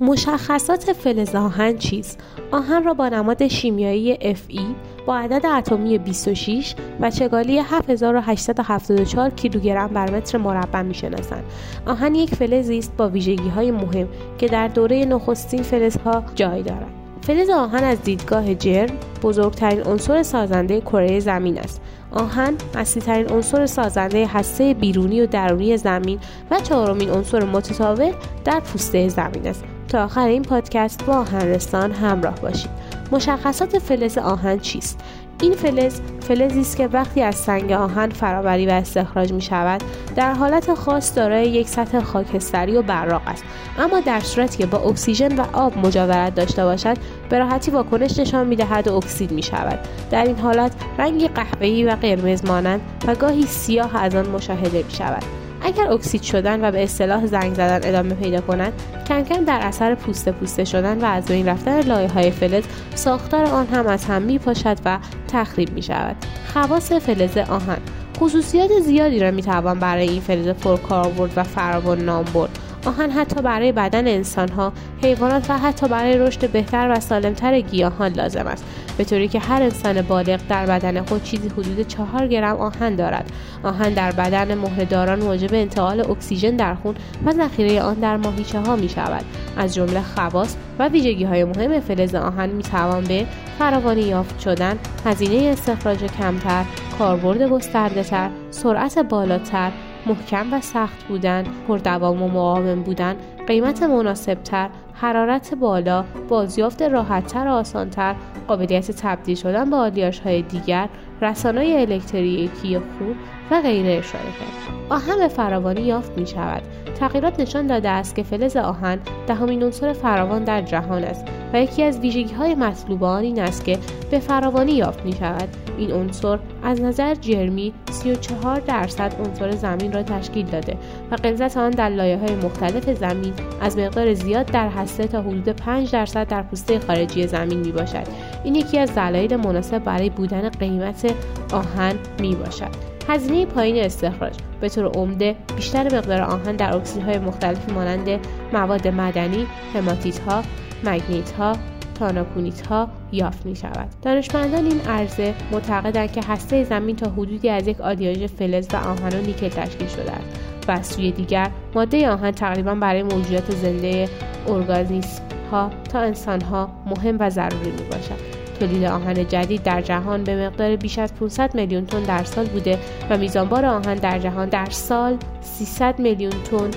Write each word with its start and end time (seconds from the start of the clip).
مشخصات 0.00 0.92
فلز 0.92 1.34
آهن 1.34 1.76
چیست؟ 1.76 2.20
آهن 2.50 2.84
را 2.84 2.94
با 2.94 3.08
نماد 3.08 3.48
شیمیایی 3.48 4.16
Fe 4.16 4.60
با 5.06 5.16
عدد 5.16 5.46
اتمی 5.46 5.98
26 5.98 6.74
و 7.00 7.10
چگالی 7.10 7.58
7874 7.58 9.30
کیلوگرم 9.30 9.88
بر 9.88 10.10
متر 10.10 10.38
مربع 10.38 10.82
می‌شناسند. 10.82 11.44
آهن 11.86 12.14
یک 12.14 12.34
فلزی 12.34 12.78
است 12.78 12.96
با 12.96 13.08
ویژگی 13.08 13.48
های 13.48 13.70
مهم 13.70 14.08
که 14.38 14.48
در 14.48 14.68
دوره 14.68 15.04
نخستین 15.04 15.62
فلزها 15.62 16.24
جای 16.34 16.62
دارد. 16.62 16.92
فلز 17.20 17.50
آهن 17.50 17.84
از 17.84 18.02
دیدگاه 18.02 18.54
جرم 18.54 18.96
بزرگترین 19.22 19.82
عنصر 19.82 20.22
سازنده 20.22 20.80
کره 20.80 21.20
زمین 21.20 21.58
است. 21.58 21.80
آهن 22.10 22.54
اصلیترین 22.74 23.32
عنصر 23.32 23.66
سازنده 23.66 24.26
هسته 24.26 24.74
بیرونی 24.74 25.20
و 25.20 25.26
درونی 25.26 25.76
زمین 25.76 26.18
و 26.50 26.60
چهارمین 26.60 27.10
عنصر 27.10 27.44
متطابق 27.44 28.14
در 28.44 28.60
پوسته 28.60 29.08
زمین 29.08 29.46
است. 29.46 29.64
تا 29.96 30.04
آخر 30.04 30.26
این 30.26 30.42
پادکست 30.42 31.04
با 31.04 31.14
آهنرستان 31.14 31.92
همراه 31.92 32.34
باشید. 32.34 32.70
مشخصات 33.12 33.78
فلز 33.78 34.18
آهن 34.18 34.58
چیست؟ 34.58 35.00
این 35.42 35.52
فلز 35.52 36.00
فلزی 36.20 36.60
است 36.60 36.76
که 36.76 36.86
وقتی 36.86 37.22
از 37.22 37.34
سنگ 37.34 37.72
آهن 37.72 38.10
فرآوری 38.10 38.66
و 38.66 38.70
استخراج 38.70 39.32
می 39.32 39.40
شود 39.40 39.82
در 40.16 40.32
حالت 40.32 40.74
خاص 40.74 41.16
دارای 41.16 41.48
یک 41.48 41.68
سطح 41.68 42.00
خاکستری 42.00 42.76
و 42.76 42.82
براق 42.82 43.22
است. 43.26 43.44
اما 43.78 44.00
در 44.00 44.20
صورتی 44.20 44.58
که 44.58 44.66
با 44.66 44.78
اکسیژن 44.78 45.36
و 45.36 45.44
آب 45.52 45.78
مجاورت 45.78 46.34
داشته 46.34 46.64
باشد 46.64 46.96
به 47.30 47.38
راحتی 47.38 47.70
واکنش 47.70 48.18
نشان 48.18 48.46
می 48.46 48.56
دهد 48.56 48.88
و 48.88 48.94
اکسید 48.94 49.32
می 49.32 49.42
شود. 49.42 49.78
در 50.10 50.24
این 50.24 50.38
حالت 50.38 50.72
رنگی 50.98 51.28
قهوه‌ای 51.28 51.84
و 51.84 51.90
قرمز 51.90 52.44
مانند 52.44 52.80
و 53.06 53.14
گاهی 53.14 53.46
سیاه 53.46 53.96
از 53.96 54.14
آن 54.14 54.26
مشاهده 54.26 54.82
می 54.82 54.94
شود. 54.94 55.45
اگر 55.66 55.92
اکسید 55.92 56.22
شدن 56.22 56.64
و 56.64 56.70
به 56.70 56.82
اصطلاح 56.82 57.26
زنگ 57.26 57.54
زدن 57.54 57.88
ادامه 57.88 58.14
پیدا 58.14 58.40
کند 58.40 58.72
کم 59.08 59.22
کم 59.22 59.44
در 59.44 59.60
اثر 59.62 59.94
پوسته 59.94 60.32
پوسته 60.32 60.64
شدن 60.64 60.98
و 60.98 61.04
از 61.04 61.24
بین 61.24 61.48
رفتن 61.48 61.80
لایه 61.80 62.08
های 62.08 62.30
فلز 62.30 62.64
ساختار 62.94 63.44
آن 63.44 63.66
هم 63.66 63.86
از 63.86 64.04
هم 64.04 64.22
می 64.22 64.38
پاشد 64.38 64.76
و 64.84 64.98
تخریب 65.28 65.72
می 65.72 65.82
شود 65.82 66.16
خواص 66.52 66.92
فلز 66.92 67.36
آهن. 67.36 67.78
خصوصیات 68.18 68.70
زیادی 68.80 69.20
را 69.20 69.30
می 69.30 69.42
توان 69.42 69.78
برای 69.78 70.08
این 70.08 70.20
فلز 70.20 70.48
پرکاربرد 70.48 71.32
و 71.36 71.42
فراوان 71.42 72.00
نام 72.00 72.24
برد. 72.34 72.58
آهن 72.86 73.10
حتی 73.10 73.42
برای 73.42 73.72
بدن 73.72 74.08
انسانها 74.08 74.72
حیوانات 75.02 75.50
و 75.50 75.58
حتی 75.58 75.88
برای 75.88 76.18
رشد 76.18 76.50
بهتر 76.50 76.88
و 76.90 77.00
سالمتر 77.00 77.60
گیاهان 77.60 78.12
لازم 78.12 78.46
است. 78.46 78.64
به 78.98 79.04
طوری 79.04 79.28
که 79.28 79.38
هر 79.38 79.62
انسان 79.62 80.02
بالغ 80.02 80.40
در 80.48 80.66
بدن 80.66 81.04
خود 81.04 81.22
چیزی 81.22 81.48
حدود 81.48 81.86
چهار 81.86 82.26
گرم 82.26 82.56
آهن 82.56 82.94
دارد. 82.94 83.32
آهن 83.62 83.94
در 83.94 84.12
بدن 84.12 84.54
مهرهداران 84.54 85.18
موجب 85.18 85.54
انتقال 85.54 86.00
اکسیژن 86.10 86.56
در 86.56 86.74
خون 86.74 86.94
و 87.26 87.32
ذخیره 87.32 87.82
آن 87.82 87.94
در 87.94 88.16
ماهیچه 88.16 88.60
ها 88.60 88.76
می 88.76 88.88
شود 88.88 89.24
از 89.56 89.74
جمله 89.74 90.02
خواص 90.02 90.56
و 90.78 90.88
ویژگی 90.88 91.24
های 91.24 91.44
مهم 91.44 91.80
فلز 91.80 92.14
آهن 92.14 92.48
می 92.48 92.62
توان 92.62 93.04
به 93.04 93.26
فراوانی 93.58 94.02
یافت 94.02 94.40
شدن 94.40 94.78
هزینه 95.04 95.48
استخراج 95.48 96.04
کمتر 96.04 96.64
کاربرد 96.98 97.42
گسترده 97.42 98.02
تر 98.02 98.30
سرعت 98.50 98.98
بالاتر 98.98 99.72
محکم 100.06 100.52
و 100.52 100.60
سخت 100.60 101.04
بودن 101.08 101.44
پردوام 101.68 102.22
و 102.22 102.28
مقاوم 102.28 102.82
بودن 102.82 103.16
قیمت 103.46 103.82
مناسبتر 103.82 104.68
حرارت 105.00 105.54
بالا 105.54 106.04
بازیافت 106.28 106.82
راحتتر 106.82 107.46
و 107.46 107.50
آسانتر 107.50 108.14
قابلیت 108.48 108.90
تبدیل 108.90 109.36
شدن 109.36 109.70
به 109.70 109.76
آلیاش 109.76 110.20
های 110.20 110.42
دیگر 110.42 110.88
رسانای 111.22 111.80
الکتریکی 111.80 112.78
خون 112.78 113.14
و 113.50 113.60
غیره 113.62 113.92
اشاره 113.92 114.24
کرد. 114.24 114.76
آهن 114.90 115.18
به 115.18 115.28
فراوانی 115.28 115.80
یافت 115.80 116.18
می 116.18 116.26
شود 116.26 116.62
تغییرات 117.00 117.40
نشان 117.40 117.66
داده 117.66 117.88
است 117.88 118.14
که 118.14 118.22
فلز 118.22 118.56
آهن 118.56 118.98
دهمین 119.26 119.62
عنصر 119.62 119.92
فراوان 119.92 120.44
در 120.44 120.62
جهان 120.62 121.04
است 121.04 121.26
و 121.52 121.62
یکی 121.62 121.82
از 121.82 122.00
ویژگی 122.00 122.34
های 122.34 122.54
مطلوب 122.54 123.04
آن 123.04 123.22
این 123.22 123.40
است 123.40 123.64
که 123.64 123.78
به 124.10 124.18
فراوانی 124.18 124.72
یافت 124.72 125.04
می 125.04 125.12
شود 125.12 125.65
این 125.78 125.92
عنصر 125.92 126.38
از 126.62 126.80
نظر 126.80 127.14
جرمی 127.14 127.72
34 127.90 128.60
درصد 128.60 129.14
عنصر 129.26 129.50
زمین 129.50 129.92
را 129.92 130.02
تشکیل 130.02 130.46
داده 130.46 130.76
و 131.10 131.16
غلظت 131.16 131.56
آن 131.56 131.70
در 131.70 131.88
لایه 131.88 132.18
های 132.18 132.34
مختلف 132.34 132.90
زمین 132.90 133.32
از 133.60 133.78
مقدار 133.78 134.14
زیاد 134.14 134.46
در 134.46 134.68
هسته 134.68 135.06
تا 135.06 135.22
حدود 135.22 135.48
5 135.48 135.92
درصد 135.92 136.28
در 136.28 136.42
پوسته 136.42 136.78
خارجی 136.78 137.26
زمین 137.26 137.58
می 137.58 137.72
باشد 137.72 138.06
این 138.44 138.54
یکی 138.54 138.78
از 138.78 138.94
دلایل 138.94 139.36
مناسب 139.36 139.78
برای 139.78 140.10
بودن 140.10 140.48
قیمت 140.48 141.14
آهن 141.52 141.94
می 142.20 142.34
باشد 142.34 142.96
هزینه 143.08 143.46
پایین 143.46 143.84
استخراج 143.84 144.34
به 144.60 144.68
طور 144.68 144.84
عمده 144.84 145.36
بیشتر 145.56 145.84
مقدار 145.96 146.20
آهن 146.20 146.56
در 146.56 146.76
اکسیدهای 146.76 147.18
مختلفی 147.18 147.72
مانند 147.72 148.20
مواد 148.52 148.88
مدنی، 148.88 149.46
هماتیت 149.74 150.18
ها، 150.18 150.42
مگنیت 150.84 151.30
ها، 151.30 151.52
تاناکونیت 151.98 152.66
ها 152.66 152.88
یافت 153.12 153.46
می 153.46 153.56
شود. 153.56 153.88
دانشمندان 154.02 154.64
این 154.64 154.80
عرضه 154.80 155.34
معتقدند 155.52 156.12
که 156.12 156.20
هسته 156.28 156.64
زمین 156.64 156.96
تا 156.96 157.10
حدودی 157.10 157.48
از 157.48 157.68
یک 157.68 157.80
آلیاژ 157.80 158.24
فلز 158.24 158.68
و 158.72 158.76
آهن 158.76 159.18
و 159.18 159.22
نیکل 159.22 159.48
تشکیل 159.48 159.88
شده 159.88 160.12
است 160.12 160.68
و 160.68 160.72
از 160.72 160.86
سوی 160.86 161.12
دیگر 161.12 161.50
ماده 161.74 162.10
آهن 162.10 162.30
تقریبا 162.30 162.74
برای 162.74 163.02
موجودات 163.02 163.50
زنده 163.50 164.08
ارگانیسم 164.48 165.22
ها 165.50 165.70
تا 165.92 166.00
انسان 166.00 166.40
ها 166.40 166.70
مهم 166.86 167.16
و 167.20 167.30
ضروری 167.30 167.70
می 167.70 167.82
باشد. 167.90 168.36
تولید 168.60 168.84
آهن 168.84 169.28
جدید 169.28 169.62
در 169.62 169.82
جهان 169.82 170.24
به 170.24 170.46
مقدار 170.46 170.76
بیش 170.76 170.98
از 170.98 171.14
500 171.14 171.54
میلیون 171.54 171.86
تن 171.86 172.02
در 172.02 172.24
سال 172.24 172.46
بوده 172.46 172.78
و 173.10 173.18
میزانبار 173.18 173.64
آهن 173.64 173.94
در 173.94 174.18
جهان 174.18 174.48
در 174.48 174.70
سال 174.70 175.16
300 175.40 175.98
میلیون 175.98 176.32
تن 176.32 176.70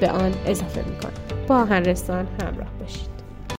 به 0.00 0.10
آن 0.10 0.32
اضافه 0.46 0.84
می‌کنه 0.90 1.12
با 1.48 1.56
آهن 1.56 1.84
رستان 1.84 2.26
همراه 2.42 2.68
باشید 2.80 3.13